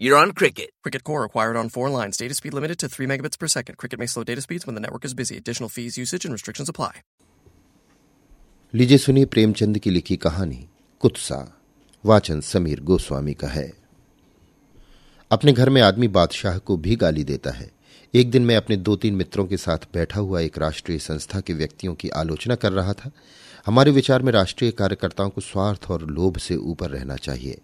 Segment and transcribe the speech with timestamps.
[0.00, 0.70] you're on Cricket.
[0.82, 2.16] Cricket Core acquired on four lines.
[2.16, 3.76] Data speed limited to 3 megabits per second.
[3.76, 5.36] Cricket may slow data speeds when the network is busy.
[5.36, 6.92] Additional fees, usage, and restrictions apply.
[8.74, 10.58] लीजिए सुनिए प्रेमचंद की लिखी कहानी
[11.00, 11.38] कुत्सा
[12.04, 13.72] वाचन समीर गोस्वामी का है
[15.30, 17.70] अपने घर में आदमी बादशाह को भी गाली देता है
[18.14, 21.52] एक दिन मैं अपने दो तीन मित्रों के साथ बैठा हुआ एक राष्ट्रीय संस्था के
[21.52, 23.10] व्यक्तियों की आलोचना कर रहा था
[23.66, 27.60] हमारे विचार में राष्ट्रीय कार्यकर्ताओं को स्वार्थ और लोभ से ऊपर रहना चाहिए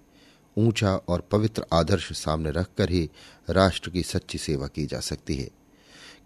[0.56, 3.08] ऊँचा और पवित्र आदर्श सामने रखकर ही
[3.50, 5.48] राष्ट्र की सच्ची सेवा की जा सकती है।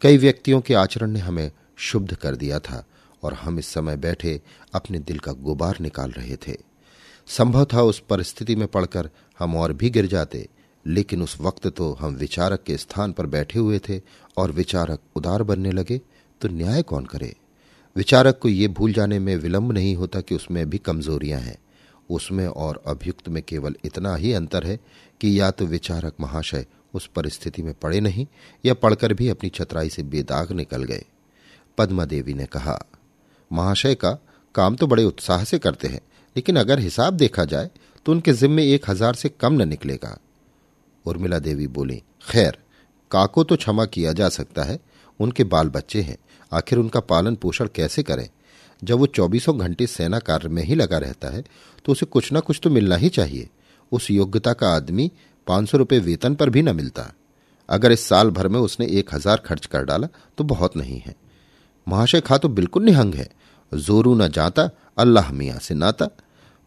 [0.03, 2.85] कई व्यक्तियों के आचरण ने हमें शुद्ध कर दिया था
[3.23, 4.41] और हम इस समय बैठे
[4.75, 6.57] अपने दिल का गुबार निकाल रहे थे।
[7.29, 10.49] संभव था उस परिस्थिति में पड़कर हम और भी गिर जाते,
[10.87, 14.01] लेकिन उस वक्त तो हम विचारक के स्थान पर बैठे हुए थे
[14.37, 16.01] और विचारक उदार बनने लगे
[16.41, 17.35] तो न्याय कौन करे?
[17.97, 21.57] विचारक को ये भूल जाने में विलंब नहीं होता कि उसमें भी कमजोरियाँ हैं।
[22.11, 24.79] उसमें और अभियुक्त में केवल इतना ही अंतर है
[25.21, 28.27] कि या तो विचारक महाशय उस परिस्थिति में पड़े नहीं,
[28.65, 31.05] या पढ़कर भी अपनी छतराई से बेदाग निकल गए।
[31.79, 32.79] पद्मा देवी ने कहा,
[33.51, 34.19] महाशय का
[34.55, 36.01] काम तो बड़े उत्साह से करते हैं,
[36.37, 37.71] लेकिन अगर हिसाब देखा जाए
[38.07, 40.17] तो उनके जिम्मे एक हज़ार से कम न निकलेगा।
[41.05, 42.59] उर्मिला देवी बोली, खैर,
[43.11, 44.79] काको तो क्षमा किया जा सकता है,
[45.21, 46.17] उनके बाल बच्चे हैं,
[46.53, 48.29] आखिर उनका पालन पोषण कैसे करें?
[48.83, 51.45] जब वो चौबीसों घंटे सेना कार्य में ही लगा रहता है
[51.85, 53.49] तो उसे कुछ ना कुछ तो मिलना ही चाहिए।
[53.93, 55.11] उस योग्यता का आदमी
[55.47, 57.13] पाँच सौ रुपये वेतन पर भी न मिलता।
[57.69, 60.09] अगर इस साल भर में उसने एक हज़ार खर्च कर डाला
[60.39, 61.15] तो बहुत नहीं है।
[61.87, 63.29] महाशय खा तो बिल्कुल निहंग है।
[63.73, 66.09] जोरू न जाता, अल्लाह मियाँ से नाता।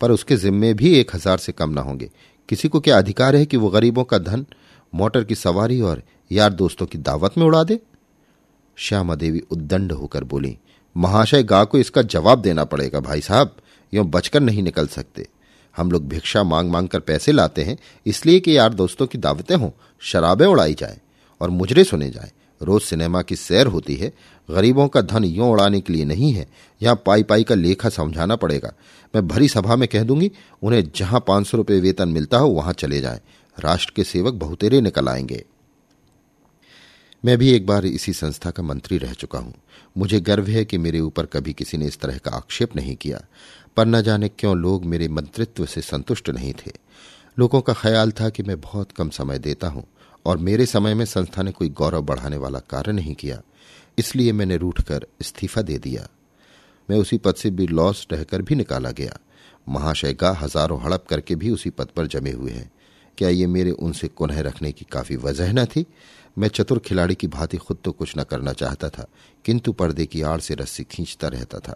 [0.01, 2.09] पर उसके जिम्मे भी एक हज़ार से कम ना होंगे।
[2.49, 4.45] किसी को क्या अधिकार है कि वो गरीबों का धन,
[4.93, 7.79] मोटर की सवारी और यार दोस्तों की दावत में उड़ा दे?
[8.77, 10.57] श्यामा देवी उद्दंड होकर बोली
[10.97, 13.55] महाशय गा को इसका जवाब देना पड़ेगा, भाई साहब।
[13.93, 15.27] यो बचकर नहीं निकल सकते।
[15.75, 19.55] हम लोग भिक्षा मांग मांग कर पैसे लाते हैं, इसलिए कि यार दोस्तों की दावतें
[19.55, 19.69] हों,
[20.01, 20.99] शराबें उड़ाई जाए
[21.41, 22.31] और मुजरे सुने जाए।
[22.61, 24.13] रोज सिनेमा की सैर होती है,
[24.49, 26.47] गरीबों का धन यूँ उड़ाने के लिए नहीं है,
[26.81, 28.73] यहाँ पाई पाई का लेखा समझाना पड़ेगा।
[29.15, 30.31] मैं भरी सभा में कह दूँगी,
[30.61, 33.19] उन्हें जहाँ पाँच सौ रुपये वेतन मिलता हो, वहाँ चले जाएँ।
[33.57, 35.43] राष्ट्र के सेवक बहुतेरे निकल आएँगे।
[37.25, 39.53] मैं भी एक बार इसी संस्था का मंत्री रह चुका हूँ।
[39.97, 43.21] मुझे गर्व है कि मेरे ऊपर कभी किसी ने इस तरह का आक्षेप नहीं किया।
[43.77, 46.71] पर न जाने क्यों लोग मेरे मंत्रित्व से संतुष्ट नहीं थे।
[47.39, 49.83] लोगों का ख्याल था कि मैं बहुत कम समय देता हूँ
[50.25, 53.41] और मेरे समय में संस्था ने कोई गौरव बढ़ाने वाला कार्य नहीं किया।
[53.97, 56.07] इसलिए मैंने रूठकर इस्तीफा दे दिया।
[56.89, 59.19] मैं उसी पद से भी लॉस रहकर भी निकाला गया।
[59.69, 62.71] महाशय का हज़ारों हड़प करके भी उसी पद पर जमे हुए हैं।
[63.17, 65.85] क्या ये मेरे उनसे कुनह रखने की काफ़ी वजह न थी?
[66.37, 69.05] मैं चतुर खिलाड़ी की भांति खुद तो कुछ न करना चाहता था,
[69.45, 71.75] किंतु पर्दे की आड़ से रस्सी खींचता रहता था।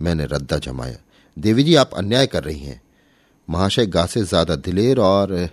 [0.00, 0.98] मैंने रद्दा जमाया।
[1.36, 2.80] देवी जी, आप अन्याय कर रही हैं।
[3.48, 5.48] महाशय गा से ज़्यादा दिलेर और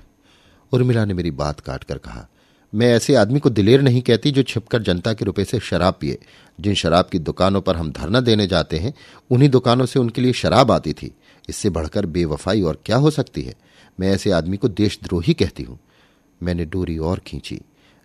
[0.72, 2.28] उर्मिला ने मेरी बात काट कर कहा,
[2.73, 6.17] मैं ऐसे आदमी को दिलेर नहीं कहती जो छिपकर जनता के रुपए से शराब पिए।
[6.59, 8.94] जिन शराब की दुकानों पर हम धरना देने जाते हैं,
[9.31, 11.11] उन्हीं दुकानों से उनके लिए शराब आती थी।
[11.50, 13.53] इससे बढ़कर बेवफाई और क्या हो सकती है?
[13.97, 15.79] मैं ऐसे आदमी को देशद्रोही कहती हूँ।
[16.41, 17.59] मैंने डोरी और खींची।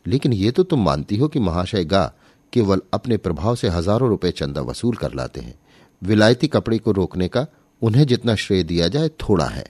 [0.06, 2.12] लेकिन ये तो तुम मानती हो कि महाशय गा
[2.52, 5.54] केवल अपने प्रभाव से हज़ारों रुपए चंदा वसूल कर लाते हैं।
[6.02, 7.46] विलायती कपड़े को रोकने का
[7.82, 9.64] उन्हें जितना श्रेय दिया जाए थोड़ा है।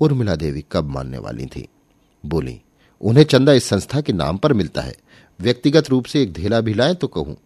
[0.00, 1.68] उर्मिला देवी कब मानने वाली थी?
[2.24, 2.60] बोली,
[3.00, 4.94] उन्हें चंदा इस संस्था के नाम पर मिलता है।
[5.40, 7.36] व्यक्तिगत रूप से एक धेला भी लाए तो कहूँ।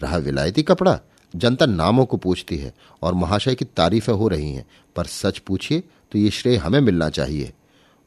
[0.00, 0.98] रहा विलायती कपड़ा,
[1.34, 2.72] जनता नामों को पूछती है
[3.02, 4.66] और महाशय की तारीफें हो रही हैं।
[4.96, 5.82] पर सच पूछिए
[6.12, 7.52] तो ये श्रेय हमें मिलना चाहिए।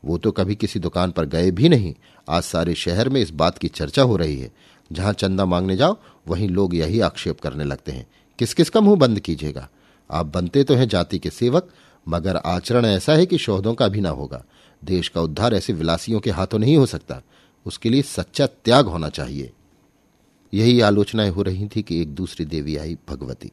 [0.06, 1.96] वो तो कभी किसी दुकान पर गए भी नहीं।
[2.30, 4.52] आज सारे शहर में इस बात की चर्चा हो रही है।
[4.92, 8.08] जहाँ चंदा मांगने जाओ, वहीं लोग यही आक्षेप करने लगते हैं।
[8.40, 9.70] किस किस का मुँह बंद कीजिएगा?
[10.12, 11.70] आप बनते तो हैं जाति के सेवक,
[12.08, 14.46] मगर आचरण ऐसा है कि शोधों का भी ना होगा।
[14.84, 17.22] देश का उद्धार ऐसे विलासियों के हाथों नहीं हो सकता।
[17.66, 19.52] उसके लिए सच्चा त्याग होना चाहिए।
[20.54, 23.52] यही आलोचनाएँ हो रही थी कि एक दूसरी देवी आई, भगवती।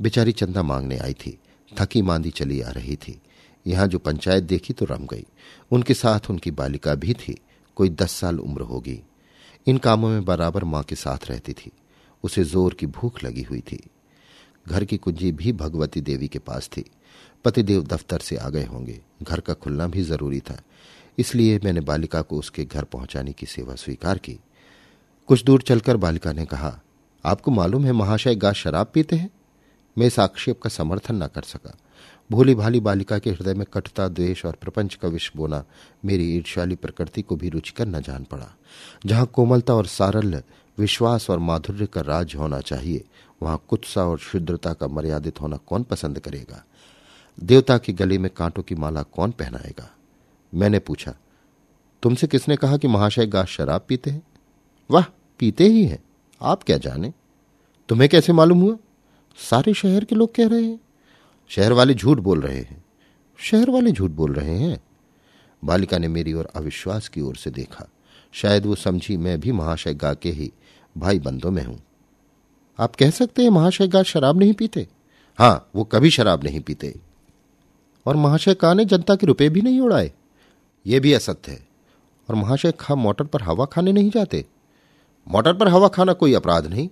[0.00, 1.38] बेचारी चंदा मांगने आई थी।
[1.80, 3.20] थकी मांदी चली आ रही थी।
[3.66, 5.24] यहाँ जो पंचायत देखी तो रम गई।
[5.70, 7.40] उनके साथ उनकी बालिका भी थी।
[7.76, 9.02] कोई दस साल उम्र होगी।
[9.66, 11.70] इन कामों में बराबर माँ के साथ रहती थी।
[12.24, 13.90] उसे ज़ोर की भूख लगी हुई थी।
[14.68, 16.84] घर की कुंजी भी भगवती देवी के पास थी।
[17.44, 20.62] पतिदेव दफ्तर से आ गए होंगे। घर का खुलना भी ज़रूरी था।
[21.18, 24.38] इसलिए मैंने बालिका को उसके घर पहुँचाने की सेवा स्वीकार की।
[25.28, 26.80] कुछ दूर चलकर बालिका ने कहा,
[27.24, 29.30] आपको मालूम है महाशय गा शराब पीते हैं?
[29.98, 31.76] मैं इस आक्षेप का समर्थन न कर सका।
[32.32, 35.64] भोली भाली बालिका के हृदय में कटता द्वेष और प्रपंच का विष बोना
[36.04, 38.46] मेरी ईर्ष्याली प्रकृति को भी रुचिकर न जान पड़ा।
[39.06, 40.42] जहाँ कोमलता और सारल्य,
[40.78, 43.04] विश्वास और माधुर्य का राज होना चाहिए,
[43.42, 46.64] वहाँ कुत्सा और शुद्रता का मर्यादित होना कौन पसंद करेगा?
[47.38, 49.90] देवता के गले में कांटों की माला कौन पहनाएगा?
[50.52, 51.14] मैंने पूछा,
[52.02, 54.22] तुमसे किसने कहा कि महाशय गा शराब पीते हैं?
[54.90, 55.04] वाह,
[55.38, 56.02] पीते ही हैं।
[56.42, 57.12] आप क्या जाने?
[57.88, 58.76] तुम्हें कैसे मालूम हुआ?
[59.50, 60.80] सारे शहर के लोग कह रहे हैं।
[61.48, 62.84] शहर वाले झूठ बोल रहे हैं।
[63.38, 64.80] शहर वाले झूठ बोल रहे हैं।
[65.64, 67.88] बालिका ने मेरी ओर अविश्वास की ओर से देखा।
[68.32, 70.52] शायद वो समझी मैं भी महाशय गा के ही
[70.98, 71.82] भाई बंदों में हूँ।
[72.78, 74.88] आप कह सकते हैं महाशय गा शराब नहीं पीते?
[75.38, 77.00] हाँ, वो कभी शराब नहीं पीते।
[78.06, 80.12] और महाशय का ने जनता के रुपए भी नहीं उड़ाए।
[80.86, 81.66] ये भी असत्य है।
[82.28, 84.44] और महाशय खा मोटर पर हवा खाने नहीं जाते।
[85.28, 86.88] मोटर पर हवा खाना कोई अपराध नहीं।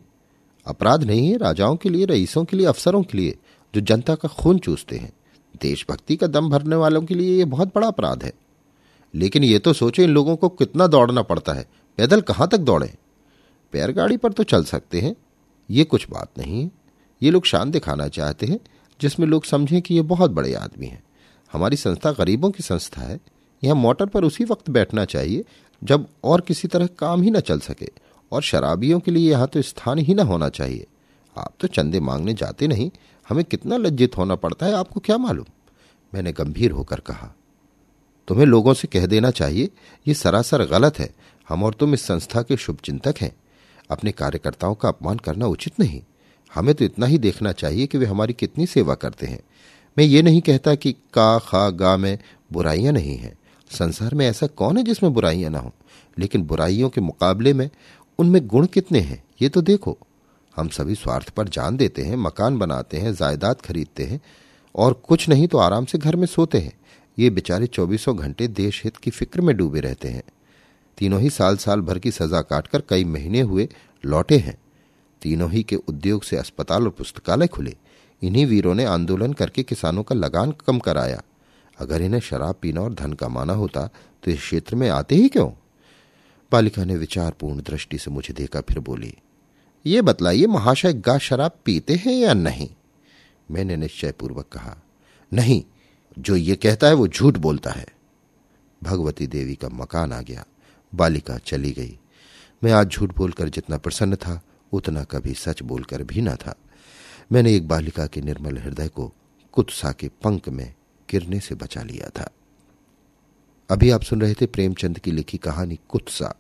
[0.67, 3.39] अपराध नहीं है राजाओं के लिए, रईसों के लिए, अफसरों के लिए।
[3.75, 5.13] जो जनता का खून चूसते हैं।
[5.63, 8.33] देशभक्ति का दम भरने वालों के लिए यह बहुत बड़ा अपराध है।
[9.15, 12.95] लेकिन ये तो सोचो इन लोगों को कितना दौड़ना पड़ता है। पैदल कहाँ तक दौड़े?
[13.73, 15.17] पैरगाड़ी पर तो चल सकते हैं।
[15.71, 16.71] ये कुछ बात नहीं। है
[17.23, 18.61] ये लोग शान दिखाना चाहते हैं,
[19.01, 21.03] जिसमें लोग समझें कि ये बहुत बड़े आदमी हैं।
[21.53, 23.21] हमारी संस्था गरीबों की संस्था है।
[23.65, 25.45] यहाँ मोटर पर उसी वक्त बैठना चाहिए,
[25.85, 27.89] जब और किसी तरह काम ही न चल सके,
[28.33, 30.87] और शराबियों के लिए यहाँ तो स्थान ही ना होना चाहिए।
[31.39, 32.91] आप तो चंदे मांगने जाते नहीं
[33.31, 35.45] हमें कितना लज्जित होना पड़ता है, आपको क्या मालूम?
[36.15, 37.35] मैंने गंभीर होकर कहा,
[38.29, 39.69] तुम्हें लोगों से कह देना चाहिए,
[40.09, 41.15] ये सरासर गलत है।
[41.49, 43.37] हम और तुम इस संस्था के शुभ चिंतक हैं।
[43.91, 46.03] अपने कार्यकर्ताओं का अपमान करना उचित नहीं।
[46.55, 49.41] हमें तो इतना ही देखना चाहिए कि वे हमारी कितनी सेवा करते हैं।
[49.99, 52.19] मैं ये नहीं कहता कि का, खा, गा में
[52.53, 53.39] बुराइयाँ नहीं हैं।
[53.71, 55.73] संसार में ऐसा कौन है जिसमें बुराइयाँ ना हो?
[56.19, 57.71] लेकिन बुराइयों के मुकाबले में
[58.19, 59.99] उनमें गुण कितने हैं, ये तो देखो।
[60.61, 64.21] हम सभी स्वार्थ पर जान देते हैं, मकान बनाते हैं, जायदाद खरीदते हैं
[64.75, 66.73] और कुछ नहीं तो आराम से घर में सोते हैं।
[67.19, 70.23] ये बेचारे चौबीसों घंटे देश हित की फ़िक्र में डूबे रहते हैं।
[70.99, 73.69] तीनों ही साल साल भर की सजा काटकर कई महीने हुए
[74.05, 74.57] लौटे हैं।
[75.23, 77.77] तीनों ही के उद्योग से अस्पताल और पुस्तकालय खुले।
[78.23, 81.23] इन्हीं वीरों ने आंदोलन करके किसानों का लगान कम कराया।
[81.79, 83.89] अगर इन्हें शराब पीना और धन कमाना होता
[84.23, 85.51] तो इस क्षेत्र में आते ही क्यों?
[86.53, 89.15] बालिका ने विचारपूर्ण दृष्टि से मुझे देखा, फिर बोली
[89.87, 92.69] ये बतलाइए, महाशय गा शराब पीते हैं या नहीं?
[93.51, 94.77] मैंने निश्चयपूर्वक कहा,
[95.33, 95.65] नहीं,
[96.19, 97.87] जो ये कहता है वो झूठ बोलता है।
[98.83, 100.45] भगवती देवी का मकान आ गया,
[100.95, 101.99] बालिका चली गई।
[102.65, 104.43] मैं आज झूठ बोलकर जितना प्रसन्न था,
[104.73, 106.55] उतना कभी सच बोलकर भी ना था।
[107.33, 109.15] मैंने एक बालिका के निर्मल हृदय को
[109.53, 110.75] कुत्सा के पंख में
[111.11, 112.31] गिरने से बचा लिया था।
[113.71, 116.35] अभी आप सुन रहे थे प्रेमचंद की लिखी कहानी कुत्सा,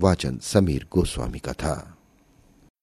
[0.00, 1.97] वाचन समीर गोस्वामी का था।